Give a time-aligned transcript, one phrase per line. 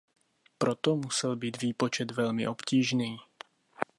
[0.57, 3.17] Proto musel být výpočet velmi obtížný.